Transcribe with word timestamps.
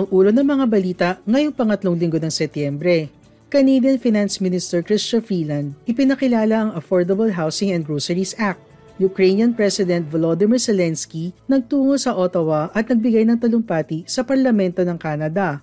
Ang 0.00 0.08
ulo 0.16 0.32
ng 0.32 0.48
mga 0.48 0.64
balita 0.64 1.08
ngayong 1.28 1.52
pangatlong 1.52 1.92
linggo 1.92 2.16
ng 2.16 2.32
Setyembre. 2.32 3.12
Canadian 3.52 4.00
Finance 4.00 4.40
Minister 4.40 4.80
Chrystia 4.80 5.20
Freeland 5.20 5.76
ipinakilala 5.84 6.56
ang 6.56 6.70
Affordable 6.72 7.28
Housing 7.28 7.68
and 7.68 7.84
Groceries 7.84 8.32
Act. 8.40 8.64
Ukrainian 8.96 9.52
President 9.52 10.08
Volodymyr 10.08 10.56
Zelensky 10.56 11.36
nagtungo 11.44 12.00
sa 12.00 12.16
Ottawa 12.16 12.72
at 12.72 12.88
nagbigay 12.88 13.28
ng 13.28 13.36
talumpati 13.36 14.08
sa 14.08 14.24
parlamento 14.24 14.80
ng 14.80 14.96
Canada. 14.96 15.60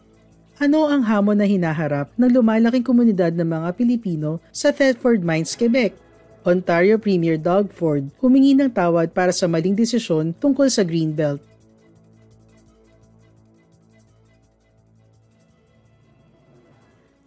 Ano 0.61 0.85
ang 0.85 1.01
hamon 1.01 1.41
na 1.41 1.49
hinaharap 1.49 2.13
ng 2.13 2.29
lumalaking 2.29 2.85
komunidad 2.85 3.33
ng 3.33 3.49
mga 3.49 3.73
Pilipino 3.73 4.37
sa 4.53 4.69
Thetford 4.69 5.25
Mines, 5.25 5.57
Quebec? 5.57 5.97
Ontario 6.45 7.01
Premier 7.01 7.41
Doug 7.41 7.73
Ford 7.73 8.05
humingi 8.21 8.53
ng 8.53 8.69
tawad 8.69 9.17
para 9.17 9.33
sa 9.33 9.49
maling 9.49 9.73
desisyon 9.73 10.29
tungkol 10.37 10.69
sa 10.69 10.85
Greenbelt. 10.85 11.41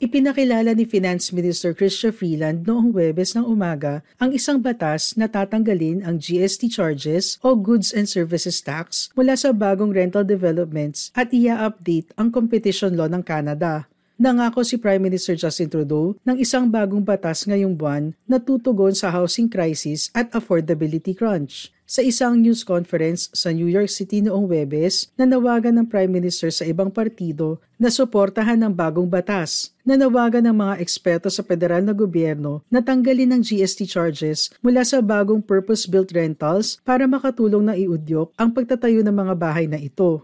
Ipinakilala 0.01 0.73
ni 0.73 0.89
Finance 0.89 1.29
Minister 1.29 1.77
Chrystia 1.77 2.09
Freeland 2.09 2.65
noong 2.65 2.89
Webes 2.97 3.37
ng 3.37 3.45
umaga 3.45 4.01
ang 4.17 4.33
isang 4.33 4.57
batas 4.57 5.13
na 5.13 5.29
tatanggalin 5.29 6.01
ang 6.09 6.17
GST 6.17 6.73
charges 6.73 7.37
o 7.45 7.53
Goods 7.53 7.93
and 7.93 8.09
Services 8.09 8.65
Tax 8.65 9.13
mula 9.13 9.37
sa 9.37 9.53
bagong 9.53 9.93
rental 9.93 10.25
developments 10.25 11.13
at 11.13 11.29
ia-update 11.37 12.17
ang 12.17 12.33
competition 12.33 12.97
law 12.97 13.13
ng 13.13 13.21
Canada. 13.21 13.93
Nangako 14.21 14.61
si 14.61 14.77
Prime 14.77 15.01
Minister 15.01 15.33
Justin 15.33 15.73
Trudeau 15.73 16.13
ng 16.29 16.37
isang 16.37 16.69
bagong 16.69 17.01
batas 17.01 17.49
ngayong 17.49 17.73
buwan 17.73 18.13
na 18.29 18.37
tutugon 18.37 18.93
sa 18.93 19.09
housing 19.09 19.49
crisis 19.49 20.13
at 20.13 20.29
affordability 20.37 21.17
crunch 21.17 21.73
sa 21.89 22.05
isang 22.05 22.37
news 22.37 22.61
conference 22.61 23.33
sa 23.33 23.49
New 23.49 23.65
York 23.65 23.89
City 23.89 24.21
noong 24.21 24.45
Webes, 24.45 25.09
nanawagan 25.17 25.73
ng 25.81 25.87
Prime 25.89 26.13
Minister 26.13 26.53
sa 26.53 26.69
ibang 26.69 26.93
partido 26.93 27.65
na 27.81 27.89
suportahan 27.89 28.61
ng 28.61 28.77
bagong 28.77 29.09
batas. 29.09 29.73
Nanawagan 29.89 30.53
ng 30.53 30.57
mga 30.69 30.75
eksperto 30.85 31.33
sa 31.33 31.41
federal 31.41 31.81
na 31.81 31.97
gobyerno 31.97 32.61
na 32.69 32.85
tanggalin 32.85 33.33
ng 33.33 33.41
GST 33.41 33.89
charges 33.89 34.53
mula 34.61 34.85
sa 34.85 35.01
bagong 35.01 35.41
purpose-built 35.41 36.13
rentals 36.13 36.77
para 36.85 37.09
makatulong 37.09 37.65
na 37.65 37.73
iudyok 37.73 38.37
ang 38.37 38.53
pagtatayo 38.53 39.01
ng 39.01 39.17
mga 39.17 39.35
bahay 39.35 39.65
na 39.65 39.81
ito. 39.81 40.21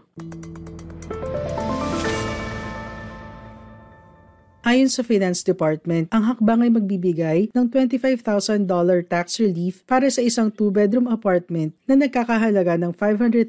Ayon 4.67 4.91
sa 4.91 4.99
Finance 4.99 5.47
Department, 5.47 6.11
ang 6.11 6.27
hakbang 6.27 6.67
ay 6.67 6.71
magbibigay 6.75 7.39
ng 7.55 7.71
$25,000 7.71 8.67
tax 9.07 9.39
relief 9.39 9.79
para 9.87 10.11
sa 10.11 10.19
isang 10.19 10.51
two-bedroom 10.51 11.07
apartment 11.07 11.71
na 11.87 11.95
nagkakahalaga 11.95 12.75
ng 12.75 12.91
$500,000. 12.91 13.47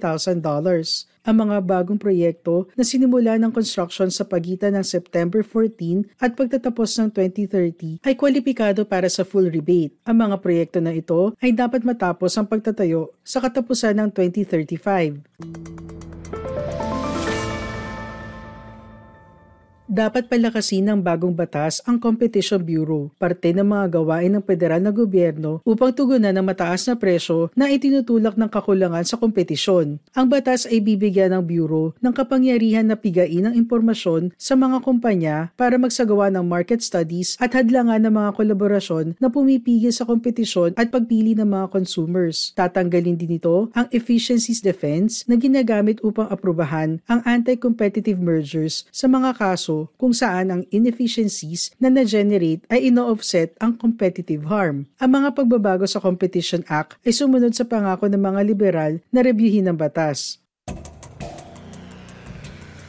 Ang 1.27 1.36
mga 1.42 1.56
bagong 1.66 1.98
proyekto 1.98 2.70
na 2.78 2.86
sinimula 2.86 3.34
ng 3.34 3.50
construction 3.50 4.14
sa 4.14 4.22
pagitan 4.22 4.78
ng 4.78 4.86
September 4.86 5.42
14 5.42 6.06
at 6.22 6.38
pagtatapos 6.38 6.94
ng 7.02 7.10
2030 7.10 7.98
ay 8.06 8.14
kwalipikado 8.14 8.86
para 8.86 9.10
sa 9.10 9.26
full 9.26 9.50
rebate. 9.50 9.98
Ang 10.06 10.22
mga 10.22 10.38
proyekto 10.38 10.78
na 10.78 10.94
ito 10.94 11.34
ay 11.43 11.50
dapat 11.50 11.82
matapos 11.82 12.31
ang 12.38 12.47
pagtatayo 12.47 13.10
sa 13.26 13.43
katapusan 13.43 13.98
ng 13.98 14.14
2035. 14.14 15.88
Dapat 19.88 20.28
palakasin 20.28 20.84
ng 20.84 21.00
bagong 21.00 21.32
batas 21.32 21.81
ang 21.88 21.97
Competition 21.97 22.60
Bureau, 22.60 23.09
parte 23.16 23.56
ng 23.56 23.65
mga 23.65 23.97
gawain 23.97 24.37
ng 24.37 24.44
federal 24.44 24.84
na 24.84 24.93
gobyerno 24.93 25.65
upang 25.65 25.97
tugunan 25.97 26.28
ng 26.37 26.44
mataas 26.44 26.84
na 26.84 26.93
presyo 26.93 27.49
na 27.56 27.72
itinutulak 27.72 28.37
ng 28.37 28.53
kakulangan 28.53 29.00
sa 29.09 29.16
kompetisyon. 29.16 29.97
Ang 30.12 30.26
batas 30.28 30.69
ay 30.69 30.84
bibigyan 30.84 31.32
ng 31.32 31.41
Bureau 31.41 31.97
ng 32.04 32.12
kapangyarihan 32.12 32.84
na 32.84 33.00
pigain 33.00 33.49
ang 33.49 33.56
impormasyon 33.56 34.37
sa 34.37 34.60
mga 34.60 34.84
kumpanya 34.84 35.56
para 35.56 35.81
magsagawa 35.81 36.28
ng 36.37 36.44
market 36.44 36.84
studies 36.84 37.41
at 37.41 37.56
hadlangan 37.56 38.05
ng 38.05 38.12
mga 38.12 38.37
kolaborasyon 38.37 39.16
na 39.16 39.32
pumipigil 39.32 39.88
sa 39.88 40.05
kompetisyon 40.05 40.76
at 40.76 40.93
pagpili 40.93 41.32
ng 41.32 41.49
mga 41.49 41.72
consumers. 41.72 42.53
Tatanggalin 42.60 43.16
din 43.16 43.41
ito 43.41 43.72
ang 43.72 43.88
efficiencies 43.97 44.60
defense 44.60 45.25
na 45.25 45.41
ginagamit 45.41 45.97
upang 46.05 46.28
aprubahan 46.28 47.00
ang 47.09 47.25
anti-competitive 47.25 48.20
mergers 48.20 48.84
sa 48.93 49.09
mga 49.09 49.32
kaso 49.32 49.78
kung 49.94 50.11
saan 50.11 50.50
ang 50.50 50.66
inefficiencies 50.75 51.71
na 51.78 51.87
na-generate 51.93 52.66
ay 52.66 52.91
ino-offset 52.91 53.55
ang 53.62 53.78
competitive 53.78 54.50
harm. 54.50 54.91
Ang 54.99 55.22
mga 55.22 55.39
pagbabago 55.39 55.87
sa 55.87 56.03
Competition 56.03 56.66
Act 56.66 56.99
ay 57.06 57.15
sumunod 57.15 57.55
sa 57.55 57.62
pangako 57.62 58.11
ng 58.11 58.19
mga 58.19 58.41
liberal 58.43 58.99
na 59.15 59.22
rebyuhin 59.22 59.71
ng 59.71 59.78
batas. 59.78 60.43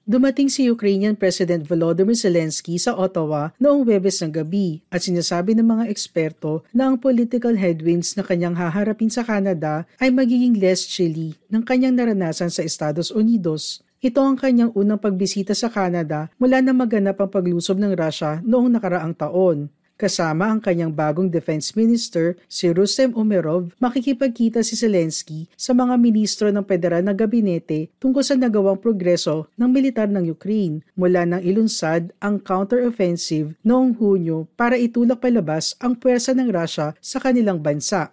Dumating 0.01 0.50
si 0.50 0.66
Ukrainian 0.66 1.13
President 1.13 1.62
Volodymyr 1.62 2.17
Zelensky 2.17 2.81
sa 2.81 2.97
Ottawa 2.97 3.53
noong 3.62 3.85
Webes 3.85 4.17
ng 4.25 4.34
gabi 4.34 4.81
at 4.89 5.06
sinasabi 5.06 5.53
ng 5.53 5.62
mga 5.78 5.94
eksperto 5.94 6.66
na 6.73 6.89
ang 6.89 6.97
political 6.97 7.53
headwinds 7.53 8.17
na 8.17 8.25
kanyang 8.25 8.57
haharapin 8.57 9.13
sa 9.13 9.22
Canada 9.22 9.85
ay 10.01 10.09
magiging 10.09 10.57
less 10.57 10.90
chilly 10.90 11.38
ng 11.53 11.61
kanyang 11.61 11.94
naranasan 11.94 12.50
sa 12.50 12.66
Estados 12.66 13.13
Unidos. 13.13 13.85
Ito 14.01 14.25
ang 14.25 14.41
kanyang 14.41 14.73
unang 14.73 14.97
pagbisita 14.97 15.53
sa 15.53 15.69
Canada 15.69 16.34
mula 16.41 16.66
na 16.66 16.73
maganap 16.73 17.22
ang 17.22 17.29
paglusob 17.29 17.78
ng 17.78 17.94
Russia 17.94 18.41
noong 18.41 18.73
nakaraang 18.73 19.13
taon 19.13 19.69
kasama 20.01 20.50
ang 20.50 20.57
kanyang 20.57 20.89
bagong 20.89 21.29
defense 21.29 21.78
minister 21.78 22.34
si 22.50 22.73
Rustem 22.73 23.13
Umerov, 23.13 23.78
makikipagkita 23.78 24.66
si 24.66 24.73
Zelensky 24.73 25.45
sa 25.53 25.78
mga 25.78 25.94
ministro 26.01 26.50
ng 26.50 26.66
federal 26.66 27.06
na 27.06 27.13
gabinete 27.13 27.94
tungkol 28.01 28.25
sa 28.25 28.34
nagawang 28.34 28.81
progreso 28.81 29.45
ng 29.61 29.69
militar 29.69 30.09
ng 30.09 30.25
Ukraine 30.25 30.81
mula 30.97 31.29
nang 31.29 31.45
ilunsad 31.45 32.09
ang 32.17 32.41
counter-offensive 32.41 33.53
noong 33.61 34.01
Hunyo 34.01 34.50
para 34.57 34.73
itulak 34.73 35.22
palabas 35.22 35.78
ang 35.78 35.94
puwersa 35.94 36.34
ng 36.34 36.50
Russia 36.50 36.97
sa 36.97 37.22
kanilang 37.22 37.61
bansa. 37.61 38.09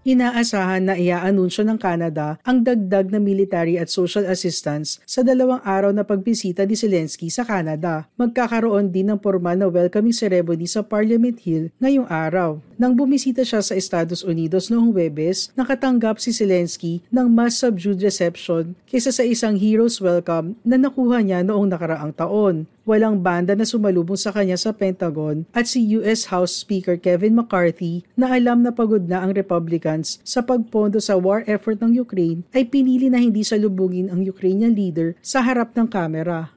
Inaasahan 0.00 0.88
na 0.88 0.96
iaanunsyo 0.96 1.60
ng 1.60 1.76
Canada 1.76 2.40
ang 2.40 2.64
dagdag 2.64 3.12
na 3.12 3.20
military 3.20 3.76
at 3.76 3.92
social 3.92 4.24
assistance 4.24 4.96
sa 5.04 5.20
dalawang 5.20 5.60
araw 5.60 5.92
na 5.92 6.08
pagbisita 6.08 6.64
ni 6.64 6.72
Zelensky 6.72 7.28
sa 7.28 7.44
Canada. 7.44 8.08
Magkakaroon 8.16 8.88
din 8.88 9.12
ng 9.12 9.20
formal 9.20 9.60
na 9.60 9.68
welcoming 9.68 10.16
ceremony 10.16 10.64
sa 10.64 10.80
Parliament 10.80 11.36
Hill 11.44 11.68
ngayong 11.84 12.08
araw. 12.08 12.64
Nang 12.80 12.96
bumisita 12.96 13.44
siya 13.44 13.60
sa 13.60 13.76
Estados 13.76 14.24
Unidos 14.24 14.72
noong 14.72 14.96
Webes, 14.96 15.52
nakatanggap 15.52 16.16
si 16.16 16.32
Zelensky 16.32 17.04
ng 17.12 17.28
mas 17.28 17.60
subdued 17.60 18.00
reception 18.00 18.72
kaysa 18.88 19.12
sa 19.12 19.20
isang 19.20 19.60
hero's 19.60 20.00
welcome 20.00 20.56
na 20.64 20.80
nakuha 20.80 21.20
niya 21.20 21.44
noong 21.44 21.68
nakaraang 21.68 22.16
taon 22.16 22.64
walang 22.88 23.20
banda 23.20 23.52
na 23.52 23.68
sumalubong 23.68 24.16
sa 24.16 24.32
kanya 24.32 24.56
sa 24.56 24.72
Pentagon 24.72 25.44
at 25.52 25.68
si 25.68 25.92
US 26.00 26.32
House 26.32 26.56
Speaker 26.56 26.96
Kevin 26.96 27.36
McCarthy 27.36 28.00
na 28.16 28.32
alam 28.32 28.64
na 28.64 28.72
pagod 28.72 29.04
na 29.04 29.28
ang 29.28 29.36
Republicans 29.36 30.16
sa 30.24 30.40
pagpondo 30.40 31.04
sa 31.04 31.20
war 31.20 31.44
effort 31.44 31.84
ng 31.84 32.00
Ukraine 32.00 32.48
ay 32.56 32.64
pinili 32.64 33.12
na 33.12 33.20
hindi 33.20 33.44
salubungin 33.44 34.08
ang 34.08 34.24
Ukrainian 34.24 34.72
leader 34.72 35.20
sa 35.20 35.44
harap 35.44 35.76
ng 35.76 35.84
kamera. 35.84 36.48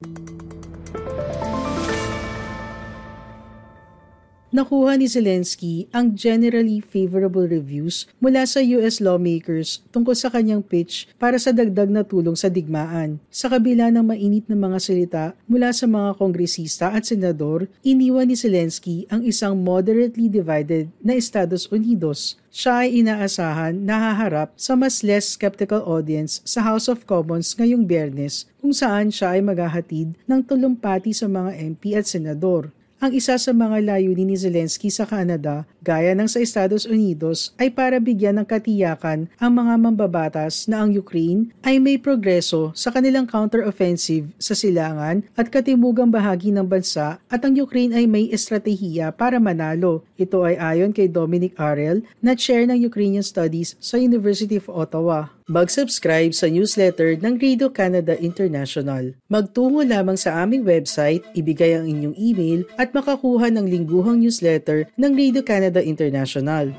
Nakuha 4.54 4.94
ni 5.02 5.10
Zelensky 5.10 5.90
ang 5.90 6.14
generally 6.14 6.78
favorable 6.78 7.50
reviews 7.50 8.06
mula 8.22 8.46
sa 8.46 8.62
US 8.78 9.02
lawmakers 9.02 9.82
tungkol 9.90 10.14
sa 10.14 10.30
kanyang 10.30 10.62
pitch 10.62 11.10
para 11.18 11.42
sa 11.42 11.50
dagdag 11.50 11.90
na 11.90 12.06
tulong 12.06 12.38
sa 12.38 12.54
digmaan. 12.54 13.18
Sa 13.34 13.50
kabila 13.50 13.90
ng 13.90 14.06
mainit 14.06 14.46
na 14.46 14.54
mga 14.54 14.78
salita 14.78 15.26
mula 15.50 15.74
sa 15.74 15.90
mga 15.90 16.14
kongresista 16.22 16.94
at 16.94 17.10
senador, 17.10 17.66
iniwan 17.82 18.30
ni 18.30 18.38
Zelensky 18.38 19.10
ang 19.10 19.26
isang 19.26 19.58
moderately 19.58 20.30
divided 20.30 20.94
na 21.02 21.18
Estados 21.18 21.66
Unidos 21.74 22.38
siya 22.54 22.86
ay 22.86 23.02
inaasahan 23.02 23.82
na 23.82 23.98
haharap 23.98 24.54
sa 24.54 24.78
mas 24.78 25.02
less 25.02 25.34
skeptical 25.34 25.82
audience 25.90 26.38
sa 26.46 26.62
House 26.62 26.86
of 26.86 27.10
Commons 27.10 27.58
ngayong 27.58 27.90
biyernes 27.90 28.46
kung 28.62 28.70
saan 28.70 29.10
siya 29.10 29.34
ay 29.34 29.42
maghahatid 29.42 30.14
ng 30.30 30.42
tulumpati 30.46 31.18
sa 31.18 31.26
mga 31.26 31.50
MP 31.58 31.98
at 31.98 32.06
senador. 32.06 32.70
Ang 33.04 33.20
isa 33.20 33.36
sa 33.36 33.52
mga 33.52 33.84
layunin 33.84 34.32
ni 34.32 34.40
Zelensky 34.40 34.88
sa 34.88 35.04
Canada, 35.04 35.68
gaya 35.84 36.16
ng 36.16 36.24
sa 36.24 36.40
Estados 36.40 36.88
Unidos, 36.88 37.52
ay 37.60 37.68
para 37.68 38.00
bigyan 38.00 38.40
ng 38.40 38.48
katiyakan 38.48 39.28
ang 39.44 39.52
mga 39.52 39.76
mambabatas 39.76 40.72
na 40.72 40.88
ang 40.88 40.96
Ukraine 40.96 41.52
ay 41.68 41.84
may 41.84 42.00
progreso 42.00 42.72
sa 42.72 42.96
kanilang 42.96 43.28
counter-offensive 43.28 44.32
sa 44.40 44.56
silangan 44.56 45.20
at 45.36 45.52
katimugang 45.52 46.16
bahagi 46.16 46.56
ng 46.56 46.64
bansa 46.64 47.20
at 47.28 47.44
ang 47.44 47.52
Ukraine 47.60 47.92
ay 47.92 48.08
may 48.08 48.32
estratehiya 48.32 49.12
para 49.12 49.36
manalo. 49.36 50.08
Ito 50.16 50.48
ay 50.48 50.56
ayon 50.56 50.96
kay 50.96 51.12
Dominic 51.12 51.60
Arel 51.60 52.08
na 52.24 52.40
chair 52.40 52.64
ng 52.72 52.80
Ukrainian 52.88 53.20
Studies 53.20 53.76
sa 53.84 54.00
University 54.00 54.56
of 54.56 54.72
Ottawa. 54.72 55.28
Mag-subscribe 55.44 56.32
sa 56.32 56.48
newsletter 56.48 57.20
ng 57.20 57.36
Radio 57.36 57.68
Canada 57.68 58.16
International. 58.16 59.12
Magtungo 59.28 59.84
lamang 59.84 60.16
sa 60.16 60.40
aming 60.40 60.64
website, 60.64 61.20
ibigay 61.36 61.76
ang 61.76 61.84
inyong 61.84 62.16
email 62.16 62.64
at 62.80 62.96
makakuha 62.96 63.52
ng 63.52 63.68
lingguhang 63.68 64.24
newsletter 64.24 64.88
ng 64.96 65.12
Radio 65.12 65.44
Canada 65.44 65.84
International. 65.84 66.72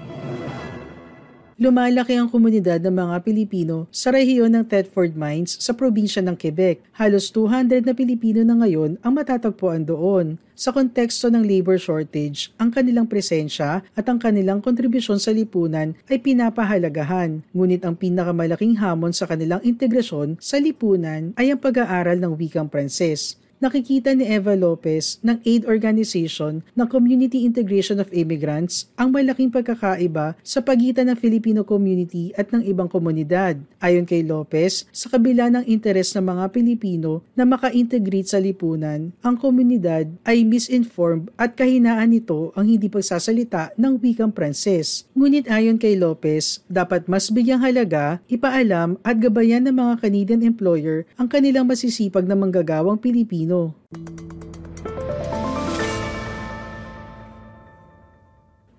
Lumalaki 1.54 2.18
ang 2.18 2.26
komunidad 2.26 2.82
ng 2.82 2.90
mga 2.90 3.16
Pilipino 3.22 3.86
sa 3.94 4.10
rehiyon 4.10 4.50
ng 4.58 4.66
Thetford 4.66 5.14
Mines 5.14 5.54
sa 5.62 5.70
probinsya 5.70 6.18
ng 6.18 6.34
Quebec. 6.34 6.82
Halos 6.98 7.30
200 7.30 7.86
na 7.86 7.94
Pilipino 7.94 8.42
na 8.42 8.58
ngayon 8.58 8.98
ang 9.06 9.14
matatagpuan 9.14 9.86
doon. 9.86 10.34
Sa 10.58 10.74
konteksto 10.74 11.30
ng 11.30 11.46
labor 11.46 11.78
shortage, 11.78 12.50
ang 12.58 12.74
kanilang 12.74 13.06
presensya 13.06 13.86
at 13.94 14.06
ang 14.10 14.18
kanilang 14.18 14.58
kontribusyon 14.58 15.22
sa 15.22 15.30
lipunan 15.30 15.94
ay 16.10 16.18
pinapahalagahan. 16.18 17.46
Ngunit 17.54 17.86
ang 17.86 17.94
pinakamalaking 17.94 18.74
hamon 18.82 19.14
sa 19.14 19.30
kanilang 19.30 19.62
integrasyon 19.62 20.42
sa 20.42 20.58
lipunan 20.58 21.38
ay 21.38 21.54
ang 21.54 21.62
pag-aaral 21.62 22.18
ng 22.18 22.34
wikang 22.34 22.66
Pranses 22.66 23.38
nakikita 23.62 24.14
ni 24.14 24.26
Eva 24.26 24.54
Lopez 24.54 25.18
ng 25.22 25.38
aid 25.42 25.66
organization 25.66 26.62
ng 26.74 26.86
Community 26.86 27.42
Integration 27.42 27.98
of 27.98 28.10
Immigrants 28.14 28.90
ang 28.94 29.10
malaking 29.14 29.50
pagkakaiba 29.50 30.38
sa 30.46 30.62
pagitan 30.62 31.10
ng 31.10 31.18
Filipino 31.18 31.66
community 31.66 32.30
at 32.38 32.50
ng 32.54 32.62
ibang 32.66 32.90
komunidad. 32.90 33.58
Ayon 33.78 34.06
kay 34.06 34.24
Lopez, 34.24 34.88
sa 34.94 35.12
kabila 35.12 35.50
ng 35.50 35.64
interes 35.68 36.14
ng 36.16 36.24
mga 36.24 36.44
Pilipino 36.54 37.20
na 37.34 37.44
maka-integrate 37.44 38.30
sa 38.30 38.40
lipunan, 38.40 39.12
ang 39.20 39.36
komunidad 39.36 40.08
ay 40.24 40.42
misinformed 40.42 41.30
at 41.36 41.58
kahinaan 41.58 42.14
nito 42.14 42.54
ang 42.56 42.66
hindi 42.66 42.88
pagsasalita 42.90 43.76
ng 43.76 44.00
wikang 44.00 44.32
Pranses. 44.34 45.06
Ngunit 45.14 45.46
ayon 45.46 45.78
kay 45.78 45.94
Lopez, 45.94 46.64
dapat 46.66 47.06
mas 47.06 47.30
bigyang 47.30 47.62
halaga, 47.62 48.18
ipaalam 48.26 48.98
at 49.06 49.16
gabayan 49.20 49.62
ng 49.68 49.76
mga 49.76 49.94
Canadian 50.02 50.42
employer 50.42 51.06
ang 51.14 51.30
kanilang 51.30 51.68
masisipag 51.68 52.26
na 52.26 52.34
manggagawang 52.34 52.98
Pilipino 52.98 53.43
Pilipino. 53.44 53.76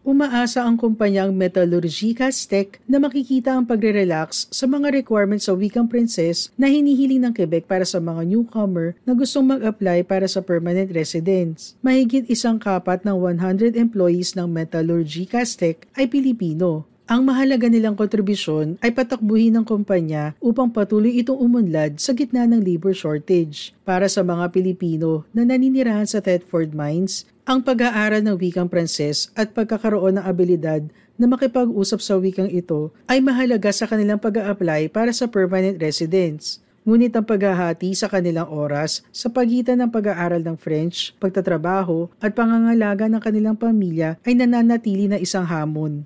Umaasa 0.06 0.62
ang 0.62 0.78
kumpanyang 0.78 1.34
Metallurgica 1.34 2.30
Tech 2.30 2.78
na 2.86 3.02
makikita 3.02 3.58
ang 3.58 3.66
pagre-relax 3.66 4.46
sa 4.54 4.70
mga 4.70 4.94
requirements 4.94 5.50
sa 5.50 5.58
wikang 5.58 5.90
Princess 5.90 6.54
na 6.62 6.70
hinihiling 6.70 7.26
ng 7.26 7.34
Quebec 7.34 7.66
para 7.66 7.82
sa 7.82 7.98
mga 7.98 8.22
newcomer 8.22 8.94
na 9.02 9.18
gustong 9.18 9.50
mag-apply 9.50 10.06
para 10.06 10.30
sa 10.30 10.46
permanent 10.46 10.94
residence. 10.94 11.74
Mahigit 11.82 12.30
isang 12.30 12.62
kapat 12.62 13.02
ng 13.02 13.18
100 13.18 13.74
employees 13.74 14.38
ng 14.38 14.46
Metallurgica 14.46 15.42
Tech 15.42 15.90
ay 15.98 16.06
Pilipino 16.06 16.86
ang 17.06 17.22
mahalaga 17.22 17.70
nilang 17.70 17.94
kontribusyon 17.94 18.82
ay 18.82 18.90
patakbuhin 18.90 19.54
ng 19.54 19.66
kumpanya 19.66 20.34
upang 20.42 20.74
patuloy 20.74 21.22
itong 21.22 21.38
umunlad 21.38 22.02
sa 22.02 22.18
gitna 22.18 22.50
ng 22.50 22.66
labor 22.66 22.98
shortage. 22.98 23.78
Para 23.86 24.10
sa 24.10 24.26
mga 24.26 24.50
Pilipino 24.50 25.22
na 25.30 25.46
naninirahan 25.46 26.10
sa 26.10 26.18
Thetford 26.18 26.74
Mines, 26.74 27.30
ang 27.46 27.62
pag-aaral 27.62 28.26
ng 28.26 28.42
wikang 28.42 28.66
Pranses 28.66 29.30
at 29.38 29.54
pagkakaroon 29.54 30.18
ng 30.18 30.26
abilidad 30.26 30.90
na 31.14 31.30
makipag-usap 31.30 32.02
sa 32.02 32.18
wikang 32.18 32.50
ito 32.50 32.90
ay 33.06 33.22
mahalaga 33.22 33.70
sa 33.70 33.86
kanilang 33.86 34.18
pag 34.18 34.42
apply 34.42 34.90
para 34.90 35.14
sa 35.14 35.30
permanent 35.30 35.78
residence. 35.78 36.58
Ngunit 36.86 37.14
ang 37.18 37.26
paghahati 37.26 37.98
sa 37.98 38.06
kanilang 38.06 38.46
oras 38.46 39.02
sa 39.10 39.26
pagitan 39.26 39.82
ng 39.82 39.90
pag-aaral 39.90 40.42
ng 40.42 40.54
French, 40.54 41.18
pagtatrabaho 41.18 42.14
at 42.22 42.34
pangangalaga 42.34 43.10
ng 43.10 43.22
kanilang 43.22 43.58
pamilya 43.58 44.22
ay 44.22 44.38
nananatili 44.38 45.10
na 45.10 45.18
isang 45.18 45.50
hamon. 45.50 46.06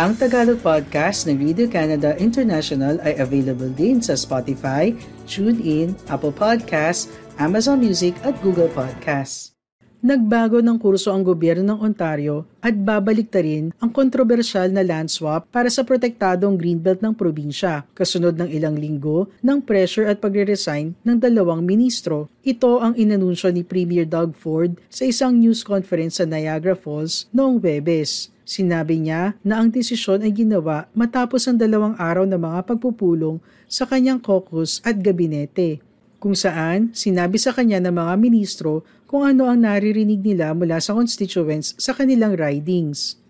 Ang 0.00 0.16
Tagalog 0.16 0.64
podcast 0.64 1.28
ng 1.28 1.36
Radio 1.36 1.68
Canada 1.68 2.16
International 2.16 2.96
ay 3.04 3.20
available 3.20 3.68
din 3.68 4.00
sa 4.00 4.16
Spotify, 4.16 4.96
TuneIn, 5.28 5.92
Apple 6.08 6.32
Podcasts, 6.32 7.12
Amazon 7.36 7.84
Music 7.84 8.16
at 8.24 8.32
Google 8.40 8.72
Podcasts. 8.72 9.52
Nagbago 10.00 10.64
ng 10.64 10.80
kurso 10.80 11.12
ang 11.12 11.20
gobyerno 11.20 11.76
ng 11.76 11.84
Ontario 11.84 12.48
at 12.64 12.72
babalik 12.72 13.28
ta 13.28 13.44
rin 13.44 13.76
ang 13.76 13.92
kontrobersyal 13.92 14.72
na 14.72 14.80
land 14.80 15.12
swap 15.12 15.52
para 15.52 15.68
sa 15.68 15.84
protektadong 15.84 16.56
greenbelt 16.56 17.04
ng 17.04 17.12
probinsya, 17.12 17.84
kasunod 17.92 18.40
ng 18.40 18.48
ilang 18.56 18.80
linggo 18.80 19.28
ng 19.44 19.60
pressure 19.60 20.08
at 20.08 20.16
pagre-resign 20.16 20.96
ng 20.96 21.16
dalawang 21.20 21.60
ministro. 21.60 22.32
Ito 22.40 22.80
ang 22.80 22.96
inanunsyo 22.96 23.52
ni 23.52 23.68
Premier 23.68 24.08
Doug 24.08 24.32
Ford 24.32 24.80
sa 24.88 25.04
isang 25.04 25.36
news 25.36 25.60
conference 25.60 26.16
sa 26.16 26.24
Niagara 26.24 26.72
Falls 26.72 27.28
noong 27.36 27.60
Webes. 27.60 28.32
Sinabi 28.50 28.98
niya 28.98 29.38
na 29.46 29.62
ang 29.62 29.70
desisyon 29.70 30.26
ay 30.26 30.34
ginawa 30.34 30.90
matapos 30.90 31.46
ang 31.46 31.54
dalawang 31.54 31.94
araw 31.94 32.26
na 32.26 32.34
mga 32.34 32.66
pagpupulong 32.66 33.38
sa 33.70 33.86
kanyang 33.86 34.18
caucus 34.18 34.82
at 34.82 34.98
gabinete, 34.98 35.78
kung 36.18 36.34
saan 36.34 36.90
sinabi 36.90 37.38
sa 37.38 37.54
kanya 37.54 37.78
ng 37.78 37.94
mga 37.94 38.18
ministro 38.18 38.82
kung 39.06 39.22
ano 39.22 39.46
ang 39.46 39.62
naririnig 39.62 40.18
nila 40.18 40.50
mula 40.50 40.82
sa 40.82 40.98
constituents 40.98 41.78
sa 41.78 41.94
kanilang 41.94 42.34
ridings. 42.34 43.22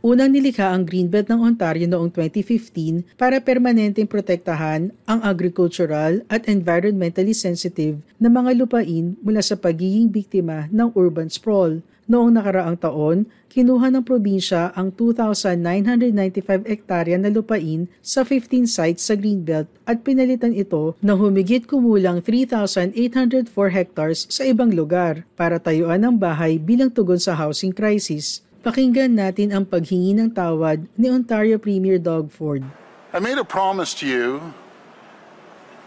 Unang 0.00 0.32
nilikha 0.32 0.72
ang 0.72 0.88
Greenbelt 0.88 1.28
ng 1.28 1.44
Ontario 1.44 1.84
noong 1.84 2.08
2015 2.08 3.20
para 3.20 3.36
permanenteng 3.36 4.08
protektahan 4.08 4.96
ang 5.04 5.20
agricultural 5.20 6.24
at 6.32 6.48
environmentally 6.48 7.36
sensitive 7.36 8.00
na 8.16 8.32
mga 8.32 8.56
lupain 8.56 9.20
mula 9.20 9.44
sa 9.44 9.60
pagiging 9.60 10.08
biktima 10.08 10.72
ng 10.72 10.96
urban 10.96 11.28
sprawl. 11.28 11.84
Noong 12.08 12.32
nakaraang 12.32 12.80
taon, 12.80 13.28
kinuha 13.52 13.92
ng 13.92 14.00
probinsya 14.00 14.72
ang 14.72 14.88
2,995 14.96 16.64
hektarya 16.64 17.20
na 17.20 17.28
lupain 17.28 17.84
sa 18.00 18.24
15 18.24 18.64
sites 18.64 19.04
sa 19.04 19.12
Greenbelt 19.20 19.68
at 19.84 20.00
pinalitan 20.00 20.56
ito 20.56 20.96
ng 21.04 21.16
humigit 21.20 21.68
kumulang 21.68 22.24
3,804 22.24 23.52
hectares 23.68 24.24
sa 24.32 24.48
ibang 24.48 24.72
lugar 24.72 25.28
para 25.36 25.60
tayuan 25.60 26.00
ng 26.00 26.16
bahay 26.16 26.56
bilang 26.56 26.88
tugon 26.88 27.20
sa 27.20 27.36
housing 27.36 27.76
crisis. 27.76 28.40
Pakinggan 28.60 29.16
natin 29.16 29.56
ang 29.56 29.64
paghingi 29.64 30.12
ng 30.12 30.36
tawad 30.36 30.84
ni 31.00 31.08
Ontario 31.08 31.56
Premier 31.56 31.96
Doug 31.96 32.28
Ford. 32.28 32.60
I 33.08 33.16
made 33.16 33.40
a 33.40 33.44
promise 33.44 33.96
to 33.96 34.06
you 34.06 34.52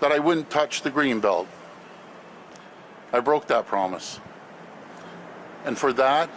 that 0.01 0.09
I 0.09 0.17
wouldn't 0.17 0.49
touch 0.49 0.81
the 0.81 0.89
green 0.89 1.21
belt. 1.21 1.45
I 3.13 3.21
broke 3.21 3.45
that 3.53 3.69
promise. 3.69 4.17
And 5.69 5.77
for 5.77 5.93
that, 6.01 6.33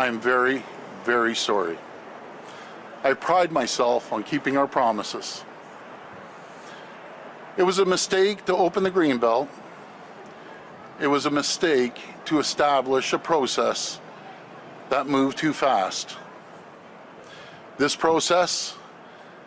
I 0.00 0.08
am 0.08 0.16
very, 0.16 0.64
very 1.04 1.36
sorry. 1.36 1.76
I 3.04 3.12
pride 3.12 3.52
myself 3.52 4.16
on 4.16 4.24
keeping 4.24 4.56
our 4.56 4.66
promises. 4.66 5.44
It 7.60 7.68
was 7.68 7.76
a 7.76 7.84
mistake 7.84 8.48
to 8.48 8.56
open 8.56 8.80
the 8.80 8.90
green 8.90 9.20
belt. 9.20 9.52
It 10.96 11.12
was 11.12 11.28
a 11.28 11.30
mistake 11.30 12.00
to 12.32 12.40
establish 12.40 13.12
a 13.12 13.20
process 13.20 14.00
that 14.92 15.06
moved 15.06 15.38
too 15.38 15.54
fast. 15.54 16.18
This 17.78 17.96
process, 17.96 18.76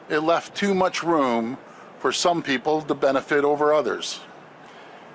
it 0.10 0.22
left 0.22 0.56
too 0.56 0.74
much 0.74 1.04
room 1.04 1.60
for 2.00 2.12
some 2.12 2.42
people 2.42 2.82
to 2.82 2.96
benefit 2.96 3.46
over 3.46 3.72
others. 3.72 4.22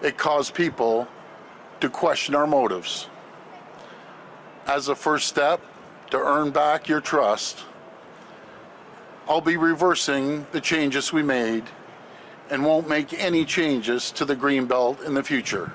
It 0.03 0.17
caused 0.17 0.55
people 0.55 1.09
to 1.81 1.91
question 1.91 2.37
our 2.37 2.47
motives. 2.47 3.09
As 4.69 4.87
a 4.87 4.95
first 4.95 5.27
step 5.27 5.61
to 6.11 6.19
earn 6.19 6.53
back 6.53 6.87
your 6.87 7.01
trust, 7.01 7.65
I'll 9.29 9.41
be 9.41 9.57
reversing 9.57 10.47
the 10.53 10.61
changes 10.61 11.13
we 11.13 11.25
made 11.25 11.65
and 12.51 12.65
won't 12.65 12.89
make 12.89 13.13
any 13.15 13.45
changes 13.45 14.13
to 14.13 14.25
the 14.25 14.37
Greenbelt 14.37 15.05
in 15.05 15.15
the 15.15 15.25
future. 15.25 15.73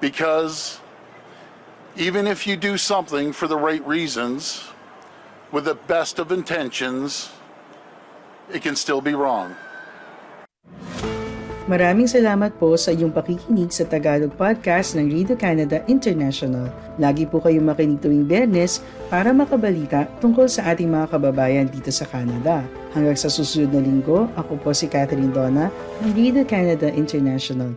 Because 0.00 0.80
even 1.98 2.30
if 2.30 2.46
you 2.46 2.54
do 2.54 2.78
something 2.78 3.34
for 3.34 3.50
the 3.50 3.58
right 3.58 3.82
reasons, 3.82 4.70
with 5.50 5.66
the 5.66 5.74
best 5.90 6.22
of 6.22 6.30
intentions, 6.30 7.34
it 8.54 8.62
can 8.62 8.78
still 8.78 9.02
be 9.02 9.18
wrong. 9.18 9.58
Maraming 11.68 12.08
salamat 12.08 12.56
po 12.56 12.80
sa 12.80 12.96
iyong 12.96 13.12
pakikinig 13.12 13.68
sa 13.76 13.84
Tagalog 13.84 14.32
Podcast 14.40 14.96
ng 14.96 15.04
Radio 15.12 15.36
Canada 15.36 15.84
International. 15.84 16.72
Lagi 16.96 17.28
po 17.28 17.44
kayong 17.44 17.68
makinig 17.68 18.00
tuwing 18.00 18.24
Bernes 18.24 18.80
para 19.12 19.36
makabalita 19.36 20.08
tungkol 20.16 20.48
sa 20.48 20.72
ating 20.72 20.88
mga 20.88 21.12
kababayan 21.12 21.68
dito 21.68 21.92
sa 21.92 22.08
Canada. 22.08 22.64
Hanggang 22.96 23.20
sa 23.20 23.28
susunod 23.28 23.68
na 23.68 23.84
linggo, 23.84 24.32
ako 24.32 24.56
po 24.64 24.72
si 24.72 24.88
Catherine 24.88 25.28
Donna 25.28 25.68
ng 26.00 26.12
Radio 26.16 26.40
Canada 26.48 26.88
International. 26.88 27.76